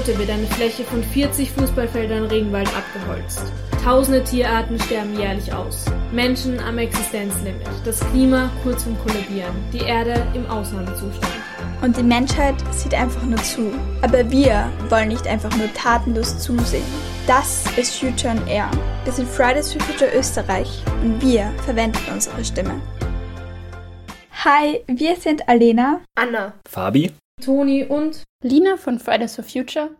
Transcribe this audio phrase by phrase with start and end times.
[0.00, 3.52] Minute wird eine Fläche von 40 Fußballfeldern Regenwald abgeholzt.
[3.84, 5.84] Tausende Tierarten sterben jährlich aus.
[6.10, 7.68] Menschen am Existenzlimit.
[7.84, 9.54] Das Klima kurz vom Kollabieren.
[9.74, 11.34] Die Erde im Ausnahmezustand.
[11.82, 13.72] Und die Menschheit sieht einfach nur zu.
[14.00, 16.84] Aber wir wollen nicht einfach nur tatenlos zusehen.
[17.26, 18.70] Das ist Future on Air.
[19.04, 22.80] Wir sind Fridays for Future Österreich und wir verwenden unsere Stimme.
[24.44, 29.90] Hi, wir sind Alena, Anna, Fabi, Toni und Lina von Fridays for Future.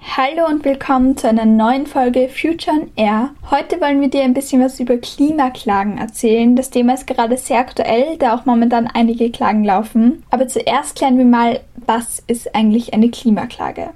[0.00, 3.30] Hallo und willkommen zu einer neuen Folge Future on Air.
[3.50, 6.54] Heute wollen wir dir ein bisschen was über Klimaklagen erzählen.
[6.54, 10.24] Das Thema ist gerade sehr aktuell, da auch momentan einige Klagen laufen.
[10.30, 13.90] Aber zuerst klären wir mal, was ist eigentlich eine Klimaklage?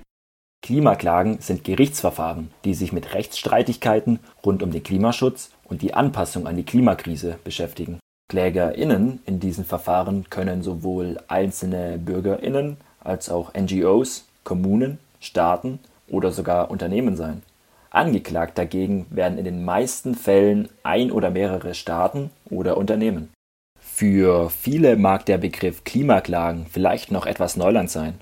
[0.62, 6.56] Klimaklagen sind Gerichtsverfahren, die sich mit Rechtsstreitigkeiten rund um den Klimaschutz und die Anpassung an
[6.56, 8.00] die Klimakrise beschäftigen.
[8.28, 15.78] KlägerInnen in diesen Verfahren können sowohl einzelne BürgerInnen als auch NGOs, Kommunen, Staaten
[16.12, 17.42] oder sogar Unternehmen sein.
[17.90, 23.30] Angeklagt dagegen werden in den meisten Fällen ein oder mehrere Staaten oder Unternehmen.
[23.80, 28.14] Für viele mag der Begriff Klimaklagen vielleicht noch etwas Neuland sein.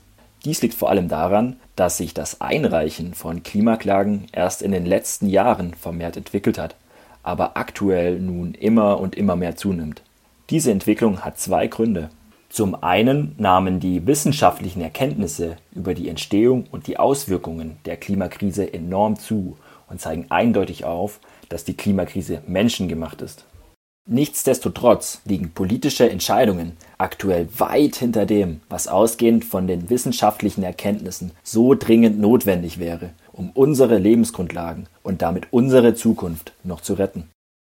[0.44, 5.28] Dies liegt vor allem daran, dass sich das Einreichen von Klimaklagen erst in den letzten
[5.28, 6.77] Jahren vermehrt entwickelt hat,
[7.22, 10.02] aber aktuell nun immer und immer mehr zunimmt.
[10.48, 12.10] Diese Entwicklung hat zwei Gründe.
[12.51, 19.17] Zum einen nahmen die wissenschaftlichen Erkenntnisse über die Entstehung und die Auswirkungen der Klimakrise enorm
[19.17, 19.56] zu
[19.89, 23.45] und zeigen eindeutig auf, dass die Klimakrise menschengemacht ist.
[24.09, 31.75] Nichtsdestotrotz liegen politische Entscheidungen aktuell weit hinter dem, was ausgehend von den wissenschaftlichen Erkenntnissen so
[31.75, 37.31] dringend notwendig wäre, um unsere Lebensgrundlagen und damit unsere Zukunft noch zu retten.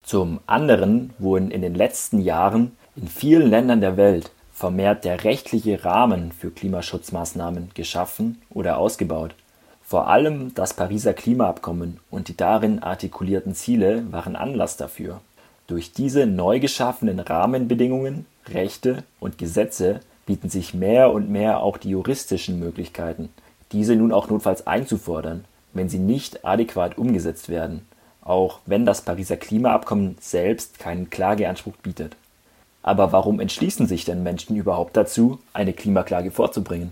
[0.04, 5.84] Zum anderen wurden in den letzten Jahren in vielen Ländern der Welt vermehrt der rechtliche
[5.84, 9.36] Rahmen für Klimaschutzmaßnahmen geschaffen oder ausgebaut.
[9.84, 15.22] Vor allem das Pariser Klimaabkommen und die darin artikulierten Ziele waren Anlass dafür.
[15.68, 21.90] Durch diese neu geschaffenen Rahmenbedingungen, Rechte und Gesetze bieten sich mehr und mehr auch die
[21.90, 23.30] juristischen Möglichkeiten,
[23.72, 27.86] diese nun auch notfalls einzufordern, wenn sie nicht adäquat umgesetzt werden,
[28.22, 32.16] auch wenn das Pariser Klimaabkommen selbst keinen Klageanspruch bietet.
[32.84, 36.92] Aber warum entschließen sich denn Menschen überhaupt dazu, eine Klimaklage vorzubringen?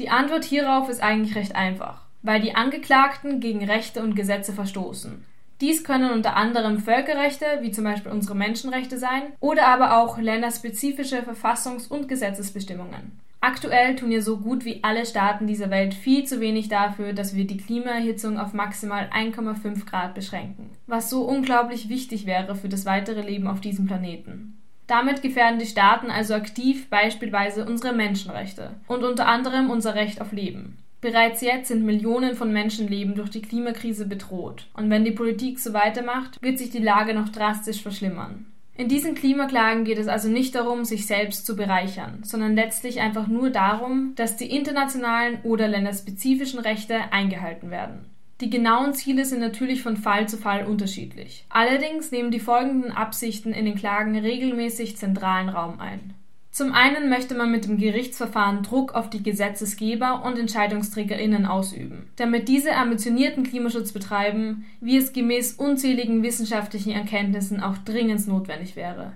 [0.00, 5.24] Die Antwort hierauf ist eigentlich recht einfach, weil die Angeklagten gegen Rechte und Gesetze verstoßen.
[5.60, 11.22] Dies können unter anderem Völkerrechte, wie zum Beispiel unsere Menschenrechte sein, oder aber auch länderspezifische
[11.22, 13.18] Verfassungs- und Gesetzesbestimmungen.
[13.40, 17.36] Aktuell tun ja so gut wie alle Staaten dieser Welt viel zu wenig dafür, dass
[17.36, 22.84] wir die Klimaerhitzung auf maximal 1,5 Grad beschränken, was so unglaublich wichtig wäre für das
[22.84, 24.58] weitere Leben auf diesem Planeten.
[24.88, 30.32] Damit gefährden die Staaten also aktiv beispielsweise unsere Menschenrechte und unter anderem unser Recht auf
[30.32, 30.78] Leben.
[31.00, 35.72] Bereits jetzt sind Millionen von Menschenleben durch die Klimakrise bedroht, und wenn die Politik so
[35.72, 38.46] weitermacht, wird sich die Lage noch drastisch verschlimmern.
[38.76, 43.26] In diesen Klimaklagen geht es also nicht darum, sich selbst zu bereichern, sondern letztlich einfach
[43.26, 48.06] nur darum, dass die internationalen oder länderspezifischen Rechte eingehalten werden.
[48.40, 51.44] Die genauen Ziele sind natürlich von Fall zu Fall unterschiedlich.
[51.48, 56.14] Allerdings nehmen die folgenden Absichten in den Klagen regelmäßig zentralen Raum ein.
[56.52, 62.48] Zum einen möchte man mit dem Gerichtsverfahren Druck auf die Gesetzesgeber und Entscheidungsträgerinnen ausüben, damit
[62.48, 69.12] diese ambitionierten Klimaschutz betreiben, wie es gemäß unzähligen wissenschaftlichen Erkenntnissen auch dringend notwendig wäre.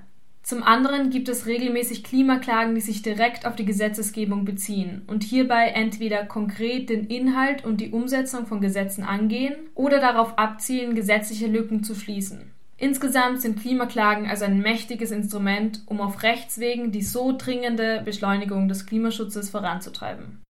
[0.53, 5.69] Zum anderen gibt es regelmäßig Klimaklagen, die sich direkt auf die Gesetzesgebung beziehen und hierbei
[5.69, 11.85] entweder konkret den Inhalt und die Umsetzung von Gesetzen angehen oder darauf abzielen, gesetzliche Lücken
[11.85, 12.53] zu schließen.
[12.77, 18.85] Insgesamt sind Klimaklagen also ein mächtiges Instrument, um auf Rechtswegen die so dringende Beschleunigung des
[18.85, 20.43] Klimaschutzes voranzutreiben.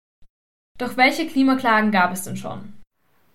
[0.79, 2.73] Doch welche Klimaklagen gab es denn schon?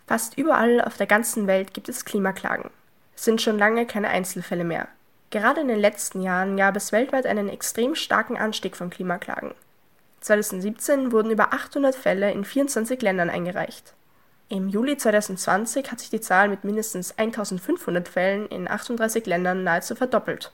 [0.08, 2.72] Fast überall auf der ganzen Welt gibt es Klimaklagen.
[3.14, 4.88] Es sind schon lange keine Einzelfälle mehr.
[5.36, 9.52] Gerade in den letzten Jahren gab es weltweit einen extrem starken Anstieg von Klimaklagen.
[10.22, 13.92] 2017 wurden über 800 Fälle in 24 Ländern eingereicht.
[14.48, 19.94] Im Juli 2020 hat sich die Zahl mit mindestens 1500 Fällen in 38 Ländern nahezu
[19.94, 20.52] verdoppelt.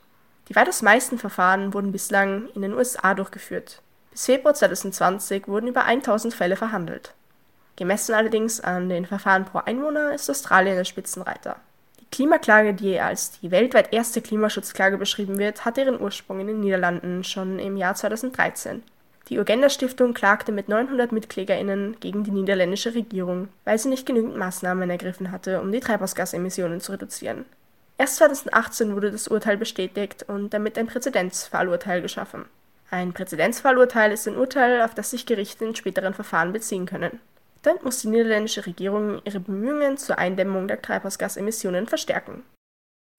[0.49, 3.83] Die weitaus meisten Verfahren wurden bislang in den USA durchgeführt.
[4.11, 7.15] Bis Februar 2020 wurden über 1000 Fälle verhandelt.
[7.77, 11.61] Gemessen allerdings an den Verfahren pro Einwohner ist Australien der Spitzenreiter.
[12.13, 17.25] Klimaklage, die als die weltweit erste Klimaschutzklage beschrieben wird, hatte ihren Ursprung in den Niederlanden
[17.25, 18.83] schon im Jahr 2013.
[19.29, 24.37] Die Urgenda Stiftung klagte mit 900 MitklägerInnen gegen die niederländische Regierung, weil sie nicht genügend
[24.37, 27.47] Maßnahmen ergriffen hatte, um die Treibhausgasemissionen zu reduzieren.
[27.97, 32.45] Erst 2018 wurde das Urteil bestätigt und damit ein Präzedenzfallurteil geschaffen.
[32.91, 37.21] Ein Präzedenzfallurteil ist ein Urteil, auf das sich Gerichte in späteren Verfahren beziehen können.
[37.63, 42.43] Damit muss die niederländische Regierung ihre Bemühungen zur Eindämmung der Treibhausgasemissionen verstärken.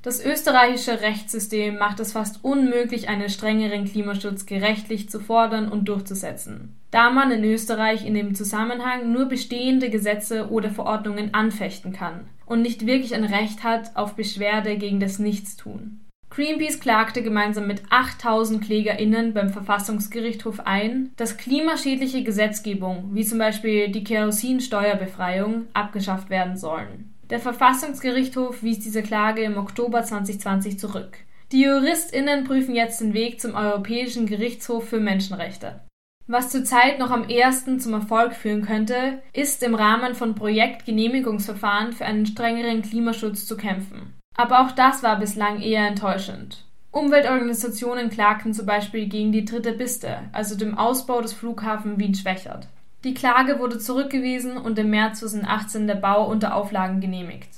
[0.04, 6.75] Das österreichische Rechtssystem macht es fast unmöglich, einen strengeren Klimaschutz gerechtlich zu fordern und durchzusetzen,
[6.92, 12.62] da man in Österreich in dem Zusammenhang nur bestehende Gesetze oder Verordnungen anfechten kann und
[12.62, 16.03] nicht wirklich ein Recht hat auf Beschwerde gegen das Nichtstun.
[16.36, 23.90] Greenpeace klagte gemeinsam mit 8000 KlägerInnen beim Verfassungsgerichtshof ein, dass klimaschädliche Gesetzgebung, wie zum Beispiel
[23.90, 27.14] die Kerosinsteuerbefreiung, abgeschafft werden sollen.
[27.30, 31.20] Der Verfassungsgerichtshof wies diese Klage im Oktober 2020 zurück.
[31.52, 35.82] Die JuristInnen prüfen jetzt den Weg zum Europäischen Gerichtshof für Menschenrechte.
[36.26, 42.06] Was zurzeit noch am ersten zum Erfolg führen könnte, ist im Rahmen von Projektgenehmigungsverfahren für
[42.06, 44.14] einen strengeren Klimaschutz zu kämpfen.
[44.36, 46.66] Aber auch das war bislang eher enttäuschend.
[46.92, 52.68] Umweltorganisationen klagten zum Beispiel gegen die dritte Piste, also dem Ausbau des Flughafen Wien-Schwächert.
[53.04, 57.50] Die Klage wurde zurückgewiesen und im März 2018 der Bau unter Auflagen genehmigt.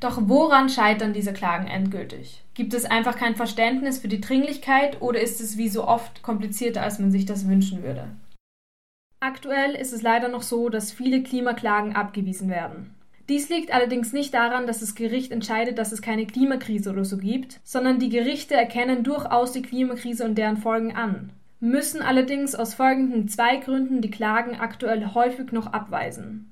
[0.00, 2.42] Doch woran scheitern diese Klagen endgültig?
[2.52, 6.82] Gibt es einfach kein Verständnis für die Dringlichkeit oder ist es wie so oft komplizierter,
[6.82, 8.08] als man sich das wünschen würde?
[9.20, 12.94] Aktuell ist es leider noch so, dass viele Klimaklagen abgewiesen werden.
[13.28, 17.16] Dies liegt allerdings nicht daran, dass das Gericht entscheidet, dass es keine Klimakrise oder so
[17.16, 21.30] gibt, sondern die Gerichte erkennen durchaus die Klimakrise und deren Folgen an
[21.64, 26.50] müssen allerdings aus folgenden zwei Gründen die Klagen aktuell häufig noch abweisen.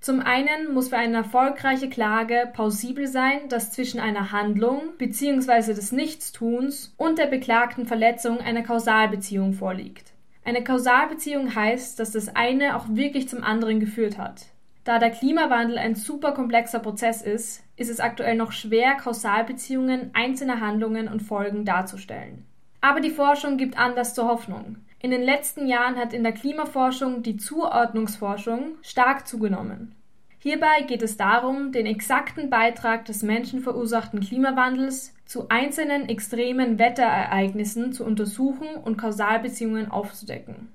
[0.00, 5.74] Zum einen muss für eine erfolgreiche Klage plausibel sein, dass zwischen einer Handlung bzw.
[5.74, 10.12] des Nichtstuns und der beklagten Verletzung eine Kausalbeziehung vorliegt.
[10.44, 14.46] Eine Kausalbeziehung heißt, dass das eine auch wirklich zum anderen geführt hat.
[14.84, 20.60] Da der Klimawandel ein super komplexer Prozess ist, ist es aktuell noch schwer, Kausalbeziehungen einzelner
[20.60, 22.44] Handlungen und Folgen darzustellen.
[22.82, 24.76] Aber die Forschung gibt Anlass zur Hoffnung.
[25.00, 29.94] In den letzten Jahren hat in der Klimaforschung die Zuordnungsforschung stark zugenommen.
[30.38, 38.04] Hierbei geht es darum, den exakten Beitrag des menschenverursachten Klimawandels zu einzelnen extremen Wetterereignissen zu
[38.04, 40.68] untersuchen und Kausalbeziehungen aufzudecken.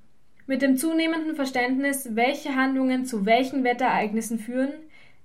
[0.50, 4.74] Mit dem zunehmenden Verständnis, welche Handlungen zu welchen Wetterereignissen führen,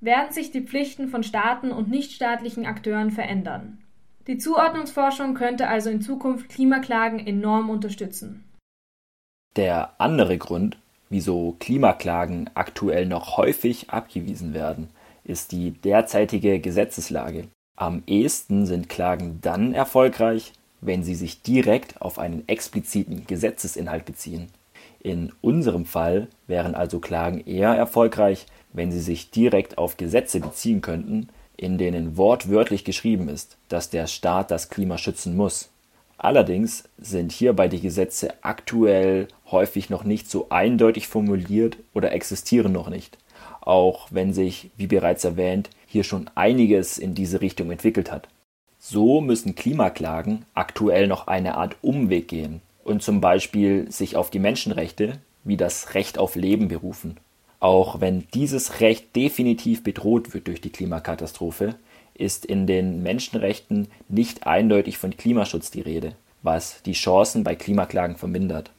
[0.02, 3.78] werden sich die Pflichten von Staaten und nichtstaatlichen Akteuren verändern.
[4.26, 8.44] Die Zuordnungsforschung könnte also in Zukunft Klimaklagen enorm unterstützen.
[9.56, 10.76] Der andere Grund,
[11.08, 14.90] wieso Klimaklagen aktuell noch häufig abgewiesen werden,
[15.24, 17.48] ist die derzeitige Gesetzeslage.
[17.78, 24.48] Am ehesten sind Klagen dann erfolgreich, wenn sie sich direkt auf einen expliziten Gesetzesinhalt beziehen.
[25.04, 30.80] In unserem Fall wären also Klagen eher erfolgreich, wenn sie sich direkt auf Gesetze beziehen
[30.80, 31.28] könnten,
[31.58, 35.68] in denen wortwörtlich geschrieben ist, dass der Staat das Klima schützen muss.
[36.16, 42.88] Allerdings sind hierbei die Gesetze aktuell häufig noch nicht so eindeutig formuliert oder existieren noch
[42.88, 43.18] nicht,
[43.60, 48.26] auch wenn sich, wie bereits erwähnt, hier schon einiges in diese Richtung entwickelt hat.
[48.78, 54.38] So müssen Klimaklagen aktuell noch eine Art Umweg gehen und zum Beispiel sich auf die
[54.38, 57.18] Menschenrechte wie das Recht auf Leben berufen.
[57.60, 61.76] Auch wenn dieses Recht definitiv bedroht wird durch die Klimakatastrophe,
[62.14, 68.16] ist in den Menschenrechten nicht eindeutig von Klimaschutz die Rede, was die Chancen bei Klimaklagen
[68.16, 68.70] vermindert.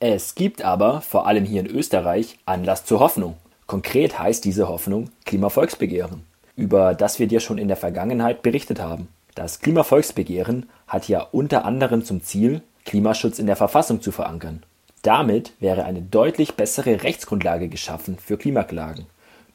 [0.00, 3.36] Es gibt aber, vor allem hier in Österreich, Anlass zur Hoffnung.
[3.66, 6.24] Konkret heißt diese Hoffnung Klimavolksbegehren,
[6.56, 9.08] über das wir dir schon in der Vergangenheit berichtet haben.
[9.34, 14.62] Das Klimavolksbegehren hat ja unter anderem zum Ziel, Klimaschutz in der Verfassung zu verankern.
[15.02, 19.06] Damit wäre eine deutlich bessere Rechtsgrundlage geschaffen für Klimaklagen,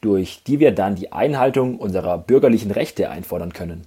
[0.02, 3.86] durch die wir dann die Einhaltung unserer bürgerlichen Rechte einfordern können.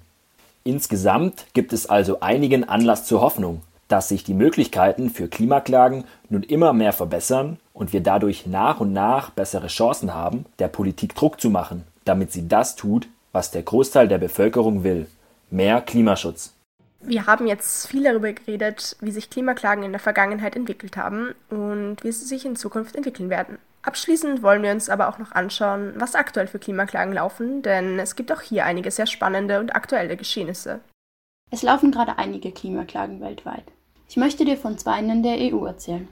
[0.65, 6.43] Insgesamt gibt es also einigen Anlass zur Hoffnung, dass sich die Möglichkeiten für Klimaklagen nun
[6.43, 11.41] immer mehr verbessern und wir dadurch nach und nach bessere Chancen haben, der Politik Druck
[11.41, 15.07] zu machen, damit sie das tut, was der Großteil der Bevölkerung will.
[15.51, 16.53] Mehr Klimaschutz.
[17.03, 21.97] Wir haben jetzt viel darüber geredet, wie sich Klimaklagen in der Vergangenheit entwickelt haben und
[22.03, 23.59] wie sie sich in Zukunft entwickeln werden.
[23.83, 28.15] Abschließend wollen wir uns aber auch noch anschauen, was aktuell für Klimaklagen laufen, denn es
[28.15, 30.81] gibt auch hier einige sehr spannende und aktuelle Geschehnisse.
[31.51, 33.65] Es laufen gerade einige Klimaklagen weltweit.
[34.07, 36.09] Ich möchte dir von zwei in der EU erzählen.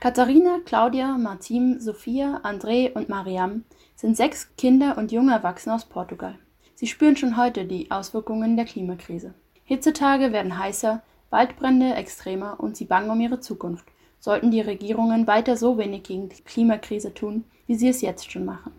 [0.00, 3.64] Katharina, Claudia, Martim, Sophia, André und Mariam
[3.94, 6.36] sind sechs Kinder und junge Erwachsene aus Portugal.
[6.74, 9.34] Sie spüren schon heute die Auswirkungen der Klimakrise.
[9.64, 13.86] Hitzetage werden heißer, Waldbrände extremer und sie bangen um ihre Zukunft,
[14.20, 18.44] sollten die Regierungen weiter so wenig gegen die Klimakrise tun, wie sie es jetzt schon
[18.44, 18.72] machen.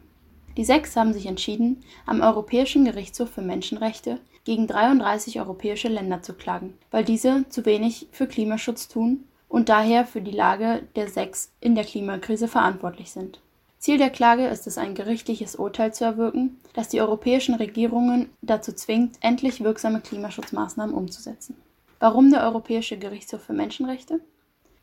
[0.58, 6.34] Die sechs haben sich entschieden, am Europäischen Gerichtshof für Menschenrechte gegen 33 europäische Länder zu
[6.34, 11.52] klagen, weil diese zu wenig für Klimaschutz tun und daher für die Lage der sechs
[11.60, 13.42] in der Klimakrise verantwortlich sind.
[13.80, 18.74] Ziel der Klage ist es, ein gerichtliches Urteil zu erwirken, das die europäischen Regierungen dazu
[18.74, 21.56] zwingt, endlich wirksame Klimaschutzmaßnahmen umzusetzen.
[22.00, 24.20] Warum der Europäische Gerichtshof für Menschenrechte?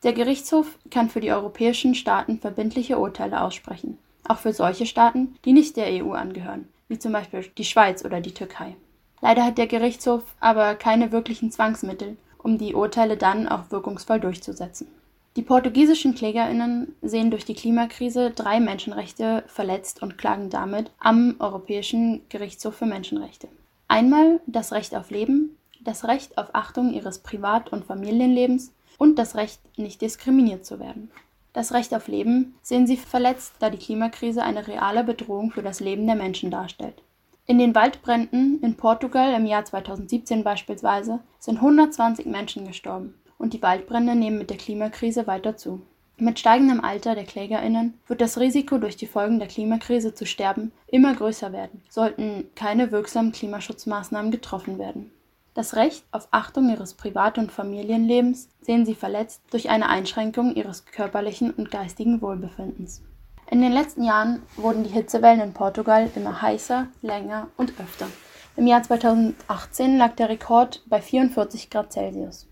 [0.03, 3.97] Der Gerichtshof kann für die europäischen Staaten verbindliche Urteile aussprechen,
[4.27, 8.19] auch für solche Staaten, die nicht der EU angehören, wie zum Beispiel die Schweiz oder
[8.19, 8.75] die Türkei.
[9.21, 14.87] Leider hat der Gerichtshof aber keine wirklichen Zwangsmittel, um die Urteile dann auch wirkungsvoll durchzusetzen.
[15.35, 22.21] Die portugiesischen Klägerinnen sehen durch die Klimakrise drei Menschenrechte verletzt und klagen damit am Europäischen
[22.29, 23.47] Gerichtshof für Menschenrechte.
[23.87, 29.35] Einmal das Recht auf Leben, das Recht auf Achtung ihres Privat- und Familienlebens und das
[29.35, 31.09] Recht, nicht diskriminiert zu werden.
[31.51, 35.79] Das Recht auf Leben sehen sie verletzt, da die Klimakrise eine reale Bedrohung für das
[35.79, 37.01] Leben der Menschen darstellt.
[37.47, 43.61] In den Waldbränden in Portugal im Jahr 2017 beispielsweise sind 120 Menschen gestorben und die
[43.61, 45.81] Waldbrände nehmen mit der Klimakrise weiter zu.
[46.17, 50.71] Mit steigendem Alter der Klägerinnen wird das Risiko, durch die Folgen der Klimakrise zu sterben,
[50.87, 55.11] immer größer werden, sollten keine wirksamen Klimaschutzmaßnahmen getroffen werden.
[55.55, 60.85] Das Recht auf Achtung ihres Privat- und Familienlebens sehen sie verletzt durch eine Einschränkung ihres
[60.85, 63.03] körperlichen und geistigen Wohlbefindens.
[63.49, 68.07] In den letzten Jahren wurden die Hitzewellen in Portugal immer heißer, länger und öfter.
[68.55, 72.47] Im Jahr 2018 lag der Rekord bei 44 Grad Celsius.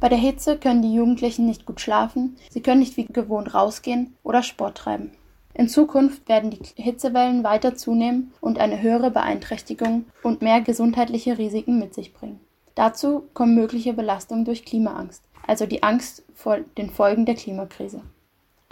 [0.00, 4.14] Bei der Hitze können die Jugendlichen nicht gut schlafen, sie können nicht wie gewohnt rausgehen
[4.22, 5.12] oder Sport treiben.
[5.54, 11.78] In Zukunft werden die Hitzewellen weiter zunehmen und eine höhere Beeinträchtigung und mehr gesundheitliche Risiken
[11.78, 12.40] mit sich bringen.
[12.74, 18.02] Dazu kommen mögliche Belastungen durch Klimaangst, also die Angst vor den Folgen der Klimakrise.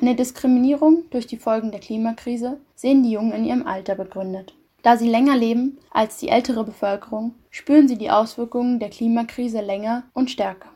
[0.01, 4.55] Eine Diskriminierung durch die Folgen der Klimakrise sehen die Jungen in ihrem Alter begründet.
[4.83, 10.03] Da sie länger leben als die ältere Bevölkerung, spüren sie die Auswirkungen der Klimakrise länger
[10.13, 10.72] und stärker.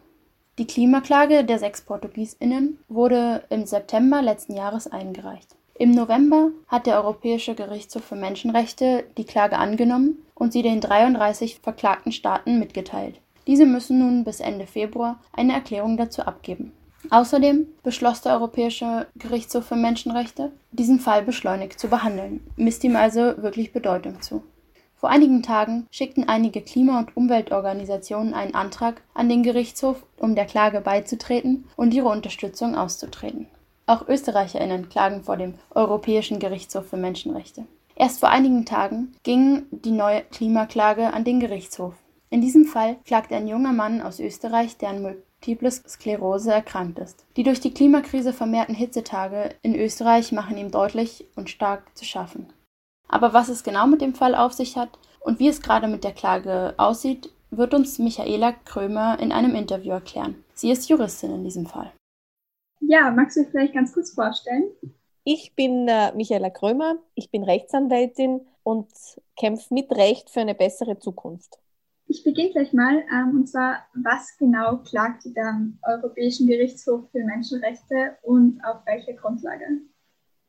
[0.59, 5.55] Die Klimaklage der sechs PortugiesInnen wurde im September letzten Jahres eingereicht.
[5.79, 11.61] Im November hat der Europäische Gerichtshof für Menschenrechte die Klage angenommen und sie den 33
[11.63, 13.21] verklagten Staaten mitgeteilt.
[13.47, 16.73] Diese müssen nun bis Ende Februar eine Erklärung dazu abgeben.
[17.11, 23.21] Außerdem beschloss der Europäische Gerichtshof für Menschenrechte, diesen Fall beschleunigt zu behandeln, misst ihm also
[23.43, 24.43] wirklich Bedeutung zu.
[24.99, 30.47] Vor einigen Tagen schickten einige Klima- und Umweltorganisationen einen Antrag an den Gerichtshof, um der
[30.47, 33.47] Klage beizutreten und ihre Unterstützung auszutreten.
[33.87, 37.67] Auch Österreicherinnen klagen vor dem Europäischen Gerichtshof für Menschenrechte.
[37.95, 41.95] Erst vor einigen Tagen ging die neue Klimaklage an den Gerichtshof.
[42.31, 47.25] In diesem Fall klagt ein junger Mann aus Österreich, der an Multiple Sklerose erkrankt ist.
[47.37, 52.49] Die durch die Klimakrise vermehrten Hitzetage in Österreich machen ihm deutlich und stark zu schaffen.
[53.09, 56.05] Aber was es genau mit dem Fall auf sich hat und wie es gerade mit
[56.05, 60.45] der Klage aussieht, wird uns Michaela Krömer in einem Interview erklären.
[60.55, 61.93] Sie ist Juristin in diesem Fall.
[62.81, 64.71] Ja, magst du dich vielleicht ganz kurz vorstellen?
[65.25, 68.89] Ich bin äh, Michaela Krömer, ich bin Rechtsanwältin und
[69.37, 71.59] kämpfe mit Recht für eine bessere Zukunft.
[72.09, 77.25] Ich beginne gleich mal, ähm, und zwar, was genau klagt ihr beim Europäischen Gerichtshof für
[77.25, 79.65] Menschenrechte und auf welcher Grundlage?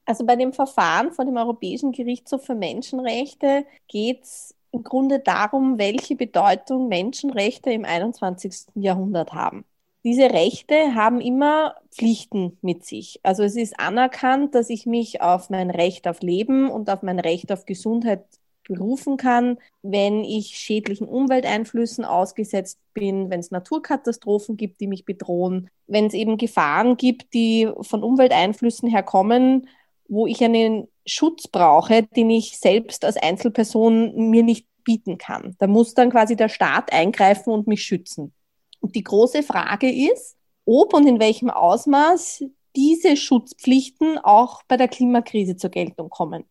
[0.07, 5.77] Also bei dem Verfahren vor dem Europäischen Gerichtshof für Menschenrechte geht es im Grunde darum,
[5.77, 8.67] welche Bedeutung Menschenrechte im 21.
[8.75, 9.65] Jahrhundert haben.
[10.05, 13.19] Diese Rechte haben immer Pflichten mit sich.
[13.23, 17.19] Also es ist anerkannt, dass ich mich auf mein Recht auf Leben und auf mein
[17.19, 18.23] Recht auf Gesundheit
[18.65, 25.69] berufen kann, wenn ich schädlichen Umwelteinflüssen ausgesetzt bin, wenn es Naturkatastrophen gibt, die mich bedrohen,
[25.87, 29.67] wenn es eben Gefahren gibt, die von Umwelteinflüssen herkommen,
[30.07, 35.55] wo ich einen Schutz brauche, den ich selbst als Einzelperson mir nicht bieten kann.
[35.59, 38.33] Da muss dann quasi der Staat eingreifen und mich schützen.
[38.79, 42.43] Und die große Frage ist, ob und in welchem Ausmaß
[42.75, 46.45] diese Schutzpflichten auch bei der Klimakrise zur Geltung kommen.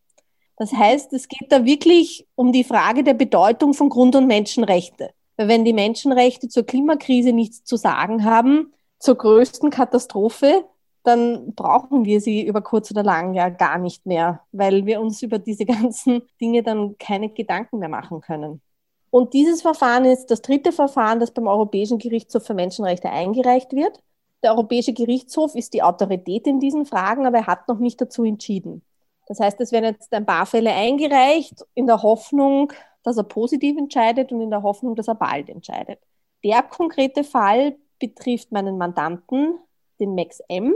[0.57, 5.11] Das heißt, es geht da wirklich um die Frage der Bedeutung von Grund- und Menschenrechte.
[5.37, 10.65] Weil wenn die Menschenrechte zur Klimakrise nichts zu sagen haben, zur größten Katastrophe,
[11.07, 15.21] dann brauchen wir sie über kurz oder lang ja gar nicht mehr, weil wir uns
[15.21, 18.61] über diese ganzen Dinge dann keine Gedanken mehr machen können.
[19.09, 24.03] Und dieses Verfahren ist das dritte Verfahren, das beim Europäischen Gerichtshof für Menschenrechte eingereicht wird.
[24.43, 28.25] Der Europäische Gerichtshof ist die Autorität in diesen Fragen, aber er hat noch nicht dazu
[28.25, 28.83] entschieden.
[29.27, 32.73] Das heißt, es werden jetzt ein paar Fälle eingereicht in der Hoffnung,
[33.03, 35.99] dass er positiv entscheidet und in der Hoffnung, dass er bald entscheidet.
[36.43, 39.57] Der konkrete Fall betrifft meinen Mandanten,
[39.99, 40.73] den Max M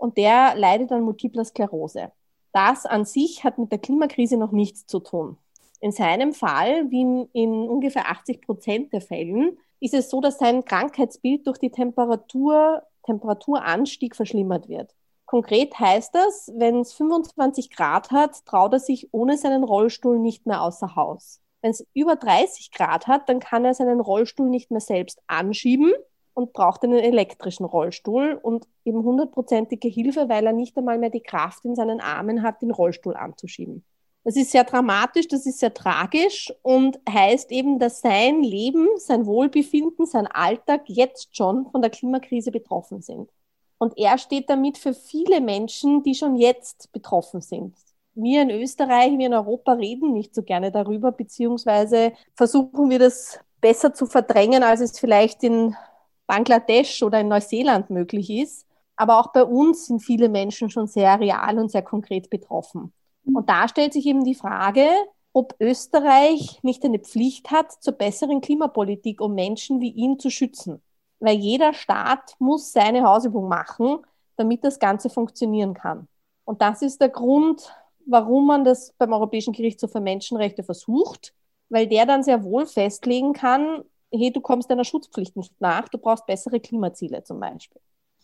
[0.00, 2.10] und der leidet an multipler Sklerose.
[2.52, 5.36] Das an sich hat mit der Klimakrise noch nichts zu tun.
[5.80, 10.64] In seinem Fall, wie in, ungefähr 80 Prozent der Fällen, ist es so, dass sein
[10.64, 14.94] Krankheitsbild durch die Temperatur, Temperaturanstieg verschlimmert wird.
[15.26, 20.46] Konkret heißt das, wenn es 25 Grad hat, traut er sich ohne seinen Rollstuhl nicht
[20.46, 21.40] mehr außer Haus.
[21.62, 25.92] Wenn es über 30 Grad hat, dann kann er seinen Rollstuhl nicht mehr selbst anschieben
[26.34, 31.22] und braucht einen elektrischen Rollstuhl und eben hundertprozentige Hilfe, weil er nicht einmal mehr die
[31.22, 33.84] Kraft in seinen Armen hat, den Rollstuhl anzuschieben.
[34.22, 39.24] Das ist sehr dramatisch, das ist sehr tragisch und heißt eben, dass sein Leben, sein
[39.24, 43.30] Wohlbefinden, sein Alltag jetzt schon von der Klimakrise betroffen sind.
[43.78, 47.74] Und er steht damit für viele Menschen, die schon jetzt betroffen sind.
[48.14, 53.38] Wir in Österreich, wir in Europa reden nicht so gerne darüber, beziehungsweise versuchen wir das
[53.62, 55.74] besser zu verdrängen, als es vielleicht in
[56.30, 58.66] Bangladesch oder in Neuseeland möglich ist.
[58.96, 62.92] Aber auch bei uns sind viele Menschen schon sehr real und sehr konkret betroffen.
[63.24, 64.86] Und da stellt sich eben die Frage,
[65.32, 70.82] ob Österreich nicht eine Pflicht hat zur besseren Klimapolitik, um Menschen wie ihn zu schützen
[71.20, 73.98] weil jeder Staat muss seine Hausübung machen,
[74.36, 76.08] damit das Ganze funktionieren kann.
[76.44, 77.72] Und das ist der Grund,
[78.06, 81.34] warum man das beim Europäischen Gerichtshof für Menschenrechte versucht,
[81.68, 85.98] weil der dann sehr wohl festlegen kann, hey, du kommst deiner Schutzpflicht nicht nach, du
[85.98, 87.80] brauchst bessere Klimaziele zum Beispiel.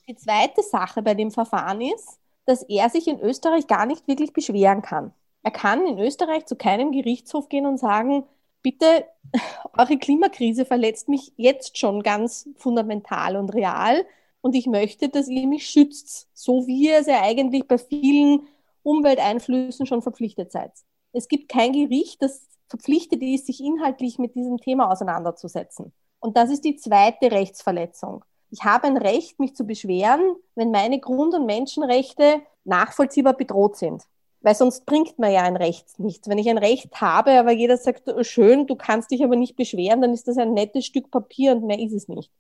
[0.09, 4.33] Die zweite Sache bei dem Verfahren ist, dass er sich in Österreich gar nicht wirklich
[4.33, 5.13] beschweren kann.
[5.43, 8.25] Er kann in Österreich zu keinem Gerichtshof gehen und sagen,
[8.63, 9.07] bitte,
[9.77, 14.05] eure Klimakrise verletzt mich jetzt schon ganz fundamental und real
[14.41, 18.47] und ich möchte, dass ihr mich schützt, so wie ihr es ja eigentlich bei vielen
[18.85, 20.71] Umwelteinflüssen schon verpflichtet seid.
[21.13, 25.93] Es gibt kein Gericht, das verpflichtet ist, sich inhaltlich mit diesem Thema auseinanderzusetzen.
[26.21, 28.25] Und das ist die zweite Rechtsverletzung.
[28.51, 34.05] Ich habe ein Recht, mich zu beschweren, wenn meine Grund- und Menschenrechte nachvollziehbar bedroht sind.
[34.41, 36.29] Weil sonst bringt man ja ein Recht nichts.
[36.29, 39.57] Wenn ich ein Recht habe, aber jeder sagt, oh, schön, du kannst dich aber nicht
[39.57, 42.31] beschweren, dann ist das ein nettes Stück Papier und mehr ist es nicht.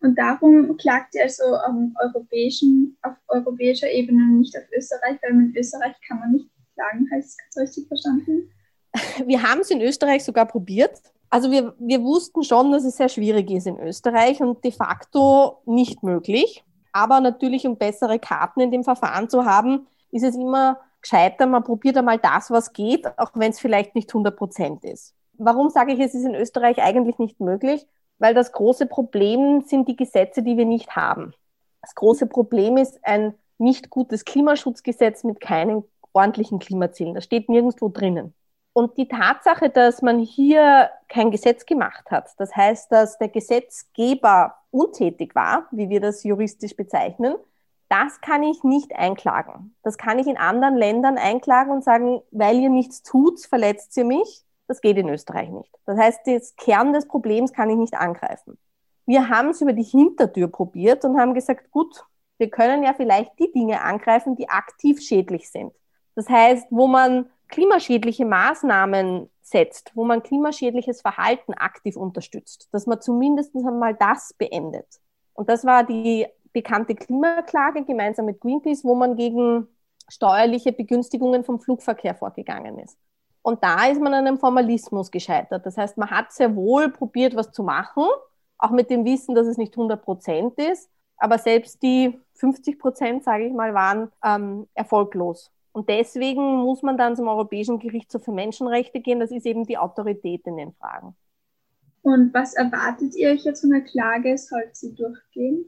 [0.00, 5.54] Und darum klagt ihr also auf, europäischen, auf europäischer Ebene nicht auf Österreich, weil in
[5.56, 8.50] Österreich kann man nicht klagen, heißt es ganz richtig verstanden?
[9.26, 11.00] Wir haben es in Österreich sogar probiert.
[11.30, 15.62] Also wir, wir wussten schon, dass es sehr schwierig ist in Österreich und de facto
[15.64, 16.62] nicht möglich.
[16.92, 21.64] Aber natürlich, um bessere Karten in dem Verfahren zu haben, ist es immer gescheiter, man
[21.64, 25.14] probiert einmal das, was geht, auch wenn es vielleicht nicht 100 Prozent ist.
[25.38, 27.86] Warum sage ich, es ist in Österreich eigentlich nicht möglich?
[28.18, 31.32] Weil das große Problem sind die Gesetze, die wir nicht haben.
[31.80, 37.14] Das große Problem ist ein nicht gutes Klimaschutzgesetz mit keinen ordentlichen Klimazielen.
[37.14, 38.34] Das steht nirgendwo drinnen.
[38.74, 44.54] Und die Tatsache, dass man hier kein Gesetz gemacht hat, das heißt, dass der Gesetzgeber
[44.70, 47.36] untätig war, wie wir das juristisch bezeichnen,
[47.90, 49.76] das kann ich nicht einklagen.
[49.82, 54.06] Das kann ich in anderen Ländern einklagen und sagen, weil ihr nichts tut, verletzt ihr
[54.06, 54.44] mich.
[54.66, 55.70] Das geht in Österreich nicht.
[55.84, 58.56] Das heißt, das Kern des Problems kann ich nicht angreifen.
[59.04, 62.06] Wir haben es über die Hintertür probiert und haben gesagt, gut,
[62.38, 65.74] wir können ja vielleicht die Dinge angreifen, die aktiv schädlich sind.
[66.14, 73.00] Das heißt, wo man klimaschädliche Maßnahmen setzt, wo man klimaschädliches Verhalten aktiv unterstützt, dass man
[73.00, 74.86] zumindest einmal das beendet.
[75.34, 79.68] Und das war die bekannte Klimaklage gemeinsam mit Greenpeace, wo man gegen
[80.08, 82.98] steuerliche Begünstigungen vom Flugverkehr vorgegangen ist.
[83.42, 85.66] Und da ist man an einem Formalismus gescheitert.
[85.66, 88.04] Das heißt, man hat sehr wohl probiert, was zu machen,
[88.58, 90.88] auch mit dem Wissen, dass es nicht 100 Prozent ist.
[91.16, 95.50] Aber selbst die 50 Prozent, sage ich mal, waren ähm, erfolglos.
[95.72, 99.20] Und deswegen muss man dann zum Europäischen Gerichtshof für Menschenrechte gehen.
[99.20, 101.16] Das ist eben die Autorität in den Fragen.
[102.02, 104.36] Und was erwartet ihr euch jetzt von der Klage?
[104.36, 105.64] Soll sie durchgehen?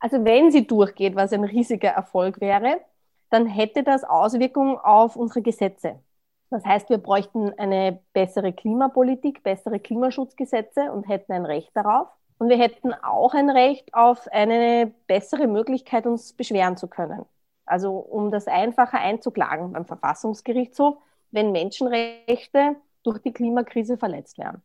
[0.00, 2.80] Also wenn sie durchgeht, was ein riesiger Erfolg wäre,
[3.30, 5.98] dann hätte das Auswirkungen auf unsere Gesetze.
[6.50, 12.08] Das heißt, wir bräuchten eine bessere Klimapolitik, bessere Klimaschutzgesetze und hätten ein Recht darauf.
[12.38, 17.24] Und wir hätten auch ein Recht auf eine bessere Möglichkeit, uns beschweren zu können.
[17.66, 20.96] Also um das einfacher einzuklagen beim Verfassungsgerichtshof,
[21.30, 24.62] wenn Menschenrechte durch die Klimakrise verletzt werden.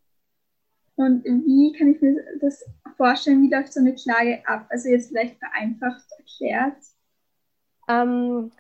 [0.96, 2.66] Und wie kann ich mir das
[2.98, 4.66] vorstellen, wie läuft so eine Klage ab?
[4.70, 6.76] Also jetzt vielleicht vereinfacht erklärt.
[7.88, 8.52] Ähm,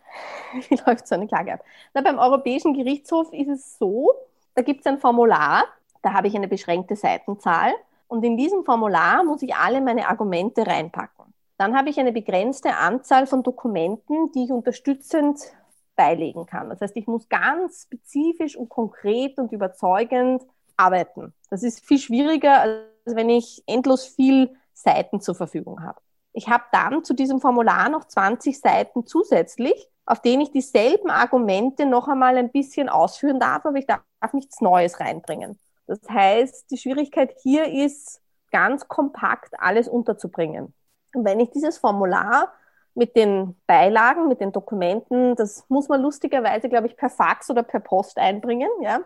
[0.69, 1.63] wie läuft so eine Klage ab?
[1.93, 4.13] Na, beim Europäischen Gerichtshof ist es so,
[4.55, 5.65] da gibt es ein Formular,
[6.01, 7.73] da habe ich eine beschränkte Seitenzahl
[8.07, 11.18] und in diesem Formular muss ich alle meine Argumente reinpacken.
[11.59, 15.41] Dann habe ich eine begrenzte Anzahl von Dokumenten, die ich unterstützend
[15.97, 16.69] beilegen kann.
[16.69, 20.41] Das heißt, ich muss ganz spezifisch und konkret und überzeugend
[20.77, 21.33] arbeiten.
[21.49, 25.99] Das ist viel schwieriger, als wenn ich endlos viel Seiten zur Verfügung habe.
[26.31, 31.85] Ich habe dann zu diesem Formular noch 20 Seiten zusätzlich, auf denen ich dieselben Argumente
[31.85, 35.59] noch einmal ein bisschen ausführen darf, aber ich darf nichts Neues reinbringen.
[35.87, 40.73] Das heißt, die Schwierigkeit hier ist, ganz kompakt alles unterzubringen.
[41.13, 42.53] Wenn ich dieses Formular
[42.99, 45.35] mit den Beilagen, mit den Dokumenten.
[45.35, 48.69] Das muss man lustigerweise, glaube ich, per Fax oder per Post einbringen.
[48.81, 49.01] Ja?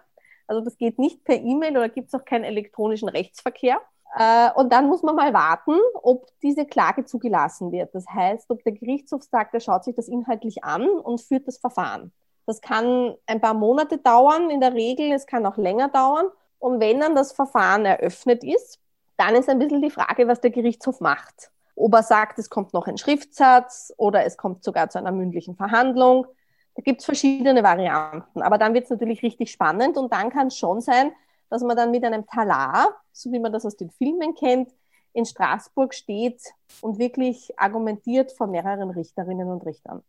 [0.47, 3.79] Also das geht nicht per E-Mail oder gibt es auch keinen elektronischen Rechtsverkehr.
[4.17, 7.93] Äh, und dann muss man mal warten, ob diese Klage zugelassen wird.
[7.95, 11.59] Das heißt, ob der Gerichtshof sagt, er schaut sich das inhaltlich an und führt das
[11.59, 12.11] Verfahren.
[12.45, 16.25] Das kann ein paar Monate dauern in der Regel, es kann auch länger dauern.
[16.59, 18.79] Und wenn dann das Verfahren eröffnet ist,
[19.17, 21.52] dann ist ein bisschen die Frage, was der Gerichtshof macht.
[21.75, 25.55] Ob er sagt, es kommt noch ein Schriftsatz oder es kommt sogar zu einer mündlichen
[25.55, 26.27] Verhandlung.
[26.75, 28.41] Da gibt es verschiedene Varianten.
[28.41, 31.11] Aber dann wird es natürlich richtig spannend und dann kann es schon sein,
[31.49, 34.71] dass man dann mit einem Talar, so wie man das aus den Filmen kennt,
[35.13, 36.41] in Straßburg steht
[36.81, 40.03] und wirklich argumentiert vor mehreren Richterinnen und Richtern.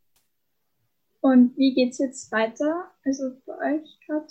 [1.20, 2.90] Und wie geht es jetzt weiter?
[3.04, 4.26] Also bei euch gerade?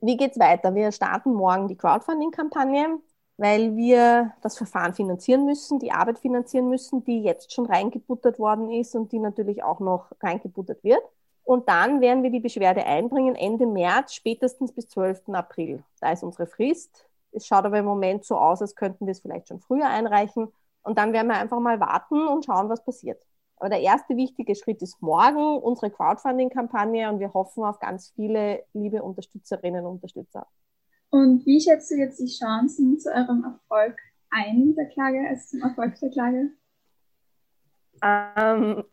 [0.00, 0.74] Wie geht es weiter?
[0.74, 2.98] Wir starten morgen die Crowdfunding-Kampagne,
[3.42, 8.70] weil wir das Verfahren finanzieren müssen, die Arbeit finanzieren müssen, die jetzt schon reingebuttert worden
[8.70, 11.02] ist und die natürlich auch noch reingebuttert wird.
[11.42, 15.30] Und dann werden wir die Beschwerde einbringen Ende März, spätestens bis 12.
[15.32, 15.82] April.
[16.00, 17.04] Da ist unsere Frist.
[17.32, 20.52] Es schaut aber im Moment so aus, als könnten wir es vielleicht schon früher einreichen.
[20.82, 23.20] Und dann werden wir einfach mal warten und schauen, was passiert.
[23.56, 28.62] Aber der erste wichtige Schritt ist morgen unsere Crowdfunding-Kampagne und wir hoffen auf ganz viele
[28.72, 30.46] liebe Unterstützerinnen und Unterstützer.
[31.12, 33.96] Und wie schätzt du jetzt die Chancen zu eurem Erfolg
[34.30, 36.50] ein, der Klage, also zum Erfolg der Klage?
[38.02, 38.84] Ähm,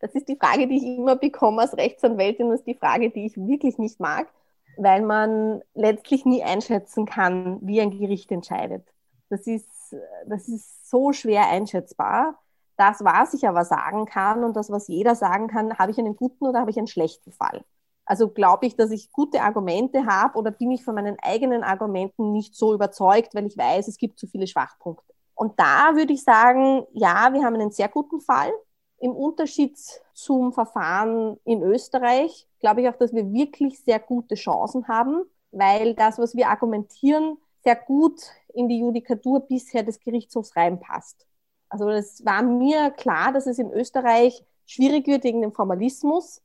[0.00, 3.26] Das ist die Frage, die ich immer bekomme als Rechtsanwältin das ist die Frage, die
[3.26, 4.28] ich wirklich nicht mag,
[4.76, 8.86] weil man letztlich nie einschätzen kann, wie ein Gericht entscheidet.
[9.30, 12.38] Das ist, das ist so schwer einschätzbar.
[12.76, 16.14] Das, was ich aber sagen kann und das, was jeder sagen kann, habe ich einen
[16.14, 17.64] guten oder habe ich einen schlechten Fall?
[18.06, 22.32] Also glaube ich, dass ich gute Argumente habe oder bin ich von meinen eigenen Argumenten
[22.32, 25.12] nicht so überzeugt, weil ich weiß, es gibt zu viele Schwachpunkte.
[25.34, 28.50] Und da würde ich sagen, ja, wir haben einen sehr guten Fall.
[28.98, 29.76] Im Unterschied
[30.14, 35.94] zum Verfahren in Österreich glaube ich auch, dass wir wirklich sehr gute Chancen haben, weil
[35.94, 38.22] das, was wir argumentieren, sehr gut
[38.54, 41.26] in die Judikatur bisher des Gerichtshofs reinpasst.
[41.68, 46.40] Also es war mir klar, dass es in Österreich schwierig wird wegen dem Formalismus.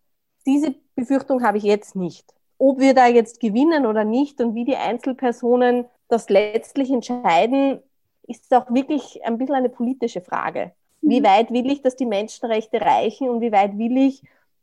[0.45, 2.25] Diese Befürchtung habe ich jetzt nicht.
[2.57, 7.79] Ob wir da jetzt gewinnen oder nicht und wie die Einzelpersonen das letztlich entscheiden,
[8.27, 10.71] ist auch wirklich ein bisschen eine politische Frage.
[11.01, 11.25] Wie mhm.
[11.25, 14.21] weit will ich, dass die Menschenrechte reichen und wie weit will ich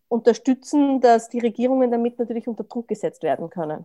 [0.08, 3.84] unterstützen, dass die Regierungen damit natürlich unter Druck gesetzt werden können?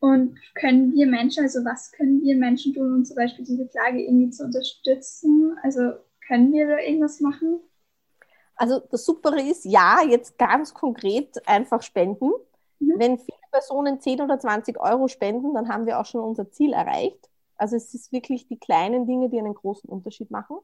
[0.00, 4.02] Und können wir Menschen, also was können wir Menschen tun, um zum Beispiel diese Klage
[4.02, 5.56] irgendwie zu unterstützen?
[5.62, 5.92] Also
[6.26, 7.60] können wir da irgendwas machen?
[8.56, 12.30] Also das Super ist, ja, jetzt ganz konkret einfach spenden.
[12.78, 12.94] Mhm.
[12.96, 16.72] Wenn viele Personen 10 oder 20 Euro spenden, dann haben wir auch schon unser Ziel
[16.72, 17.28] erreicht.
[17.56, 20.58] Also es ist wirklich die kleinen Dinge, die einen großen Unterschied machen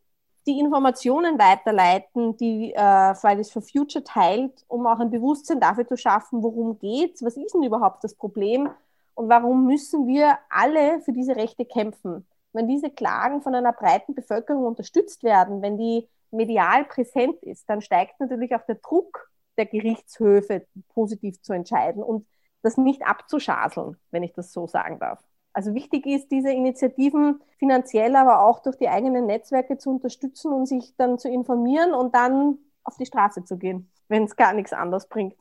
[0.46, 5.96] die Informationen weiterleiten, die äh, Fridays for Future teilt, um auch ein Bewusstsein dafür zu
[5.96, 8.70] schaffen, worum geht's, was ist denn überhaupt das Problem
[9.14, 12.26] und warum müssen wir alle für diese Rechte kämpfen.
[12.52, 17.82] Wenn diese Klagen von einer breiten Bevölkerung unterstützt werden, wenn die medial präsent ist, dann
[17.82, 22.26] steigt natürlich auch der Druck der Gerichtshöfe positiv zu entscheiden und
[22.62, 25.22] das nicht abzuschaseln, wenn ich das so sagen darf.
[25.52, 30.66] Also wichtig ist, diese Initiativen finanziell, aber auch durch die eigenen Netzwerke zu unterstützen und
[30.66, 34.72] sich dann zu informieren und dann auf die Straße zu gehen, wenn es gar nichts
[34.72, 35.36] anderes bringt.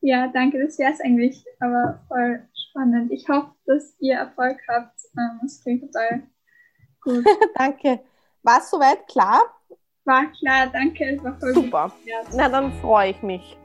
[0.00, 3.10] Ja, danke, das wäre es eigentlich, aber voll spannend.
[3.10, 4.98] Ich hoffe, dass ihr Erfolg habt.
[5.16, 6.22] Ähm, es klingt total
[7.02, 7.24] gut.
[7.54, 8.00] danke.
[8.42, 9.42] War es soweit klar?
[10.04, 11.04] War klar, danke.
[11.16, 11.92] Es war voll Super.
[12.04, 12.24] Gut.
[12.34, 13.56] Na, dann freue ich mich.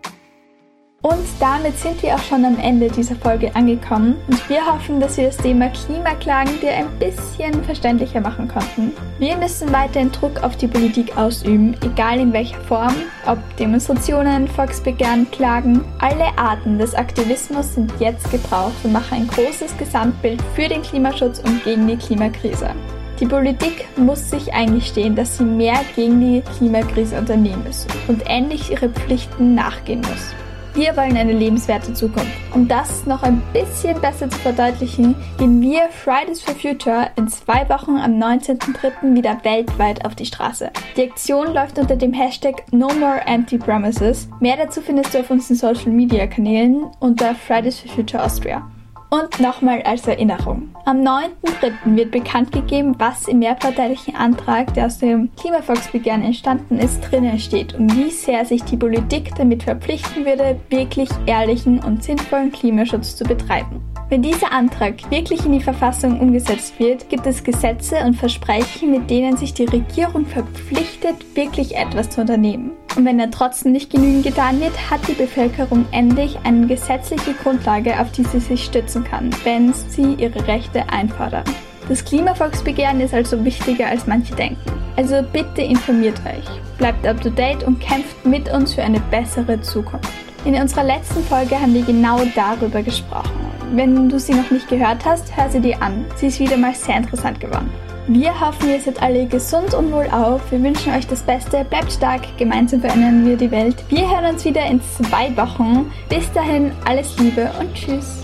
[1.06, 5.17] Und damit sind wir auch schon am Ende dieser Folge angekommen und wir hoffen, dass
[5.17, 8.91] wir das Thema Klimaklagen dir ein bisschen verständlicher machen konnten.
[9.19, 12.95] Wir müssen weiterhin Druck auf die Politik ausüben, egal in welcher Form,
[13.28, 15.86] ob Demonstrationen, Volksbegehren, Klagen.
[16.00, 21.38] Alle Arten des Aktivismus sind jetzt gebraucht und machen ein großes Gesamtbild für den Klimaschutz
[21.38, 22.74] und gegen die Klimakrise.
[23.19, 28.71] Die Politik muss sich eingestehen, dass sie mehr gegen die Klimakrise unternehmen muss und endlich
[28.71, 30.34] ihre Pflichten nachgehen muss.
[30.73, 32.34] Wir wollen eine lebenswerte Zukunft.
[32.54, 37.69] Um das noch ein bisschen besser zu verdeutlichen, gehen wir Fridays for Future in zwei
[37.69, 39.15] Wochen am 19.03.
[39.15, 40.71] wieder weltweit auf die Straße.
[40.97, 44.28] Die Aktion läuft unter dem Hashtag No More Empty Promises.
[44.41, 48.69] Mehr dazu findest du auf unseren Social Media Kanälen unter Fridays for Future Austria.
[49.15, 50.75] Und nochmal als Erinnerung.
[50.84, 51.95] Am 9.3.
[51.95, 57.75] wird bekannt gegeben, was im mehrparteilichen Antrag, der aus dem Klimavolksbegehren entstanden ist, drinnen steht
[57.75, 63.23] und wie sehr sich die Politik damit verpflichten würde, wirklich ehrlichen und sinnvollen Klimaschutz zu
[63.23, 63.82] betreiben.
[64.10, 69.10] Wenn dieser Antrag wirklich in die Verfassung umgesetzt wird, gibt es Gesetze und Versprechen, mit
[69.10, 72.73] denen sich die Regierung verpflichtet, wirklich etwas zu unternehmen.
[72.95, 77.99] Und wenn er trotzdem nicht genügend getan wird, hat die Bevölkerung endlich eine gesetzliche Grundlage,
[77.99, 81.43] auf die sie sich stützen kann, wenn sie ihre Rechte einfordern.
[81.89, 84.71] Das Klimavolksbegehren ist also wichtiger als manche denken.
[84.95, 86.45] Also bitte informiert euch,
[86.77, 90.10] bleibt up to date und kämpft mit uns für eine bessere Zukunft.
[90.45, 93.31] In unserer letzten Folge haben wir genau darüber gesprochen.
[93.73, 96.05] Wenn du sie noch nicht gehört hast, hör sie dir an.
[96.15, 97.69] Sie ist wieder mal sehr interessant geworden.
[98.08, 100.52] Wir hoffen, ihr seid alle gesund und wohl auf.
[100.52, 101.65] Wir wünschen euch das Beste.
[101.65, 102.22] Bleibt stark.
[102.38, 103.84] Gemeinsam verändern wir die Welt.
[103.89, 105.91] Wir hören uns wieder in zwei Wochen.
[106.08, 108.22] Bis dahin alles Liebe und Tschüss.